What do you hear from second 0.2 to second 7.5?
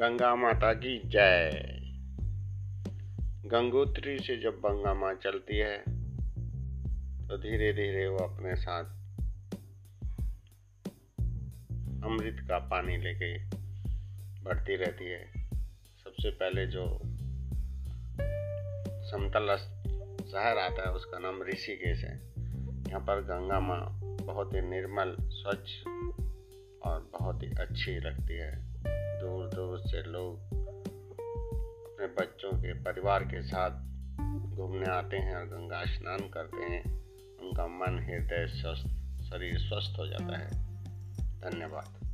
माता की जय। गंगोत्री से जब गंगा माँ चलती है तो